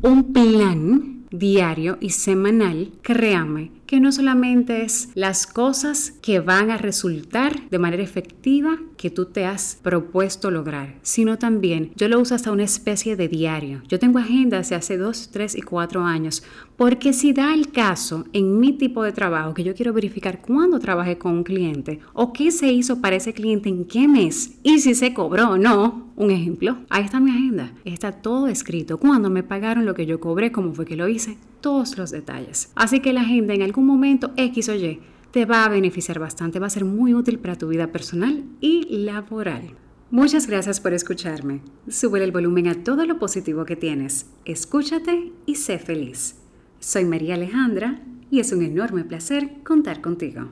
un 0.02 0.32
plan 0.32 1.26
diario 1.32 1.98
y 2.00 2.12
semanal, 2.12 2.94
créame 3.02 3.72
que 3.86 4.00
no 4.00 4.12
solamente 4.12 4.84
es 4.84 5.10
las 5.16 5.48
cosas 5.48 6.12
que 6.22 6.40
van 6.40 6.72
a 6.72 6.78
resultar 6.78 7.70
de 7.70 7.80
manera 7.80 8.04
efectiva 8.04 8.80
que 8.98 9.10
tú 9.10 9.26
te 9.26 9.46
has 9.46 9.80
propuesto 9.82 10.52
lograr, 10.52 10.96
sino 11.02 11.38
también 11.38 11.92
yo 11.96 12.08
lo 12.08 12.20
uso 12.20 12.36
hasta 12.36 12.52
una 12.52 12.64
especie 12.64 13.16
de 13.16 13.28
diario. 13.28 13.82
Yo 13.88 14.00
tengo 14.00 14.20
agendas 14.20 14.70
de 14.70 14.76
hace 14.76 14.98
dos, 14.98 15.30
tres 15.32 15.56
y 15.56 15.62
cuatro 15.62 16.04
años, 16.04 16.44
porque 16.78 17.14
si 17.14 17.34
da 17.34 17.54
el 17.54 17.72
caso 17.72 18.26
en 18.34 18.60
mi 18.60 18.74
tipo 18.74 19.04
de 19.04 19.12
trabajo 19.12 19.54
que 19.54 19.64
yo 19.64 19.76
quiero 19.76 19.94
verificar 19.94 20.42
cuándo 20.42 20.80
trabajé 20.80 21.18
con 21.18 21.34
un 21.34 21.44
cliente 21.44 22.00
o 22.14 22.34
qué 22.34 22.52
se 22.52 22.72
hizo 22.72 23.02
para 23.02 23.16
ese 23.16 23.34
cliente 23.34 23.70
en 23.70 23.86
qué 23.86 24.08
mes 24.08 24.58
y 24.64 24.80
si 24.80 24.96
se 24.96 25.14
cobró 25.14 25.52
o 25.52 25.58
no, 25.58 26.12
un 26.16 26.32
ejemplo, 26.32 26.78
ahí 26.90 27.04
está 27.04 27.20
mi 27.20 27.32
agenda. 27.32 27.74
Está 27.86 28.12
todo 28.12 28.48
escrito. 28.48 28.98
Cuándo 28.98 29.30
me 29.30 29.44
pagaron 29.44 29.86
lo 29.86 29.94
que 29.94 30.06
yo 30.06 30.20
cobré, 30.20 30.52
cómo 30.52 30.74
fue 30.74 30.86
que 30.86 30.96
lo 30.96 31.08
hice, 31.08 31.38
todos 31.64 31.98
los 31.98 32.12
detalles. 32.12 32.72
Así 32.76 33.00
que 33.00 33.14
la 33.14 33.22
agenda 33.22 33.56
en 33.56 33.64
algún 33.64 33.88
momento 33.88 34.32
X 34.36 34.70
o 34.70 34.76
Y 34.76 35.00
te 35.32 35.46
va 35.46 35.66
a 35.66 35.70
beneficiar 35.70 36.20
bastante, 36.20 36.60
va 36.60 36.68
a 36.68 36.70
ser 36.70 36.86
muy 36.86 37.16
útil 37.16 37.40
para 37.40 37.58
tu 37.58 37.70
vida 37.70 37.88
personal 37.88 38.44
y 38.62 38.86
laboral. 39.06 39.64
Muchas 40.12 40.46
gracias 40.46 40.80
por 40.80 40.94
escucharme. 40.94 41.62
Sube 41.88 42.24
el 42.24 42.32
volumen 42.32 42.68
a 42.68 42.84
todo 42.84 43.06
lo 43.06 43.18
positivo 43.18 43.66
que 43.66 43.76
tienes. 43.76 44.28
Escúchate 44.46 45.32
y 45.48 45.56
sé 45.56 45.80
feliz. 45.80 46.36
Soy 46.80 47.06
María 47.06 47.34
Alejandra 47.34 48.02
y 48.30 48.40
es 48.40 48.52
un 48.52 48.62
enorme 48.62 49.06
placer 49.06 49.64
contar 49.64 50.02
contigo. 50.02 50.50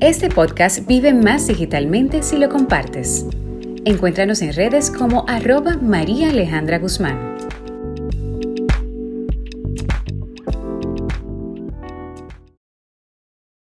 Este 0.00 0.28
podcast 0.28 0.86
vive 0.86 1.14
más 1.14 1.46
digitalmente 1.46 2.22
si 2.22 2.36
lo 2.36 2.48
compartes. 2.48 3.24
Encuéntranos 3.84 4.42
en 4.42 4.52
redes 4.52 4.90
como 4.90 5.24
arroba 5.28 5.78
María 5.78 6.30
Alejandra 6.30 6.78
Guzmán. 6.78 7.27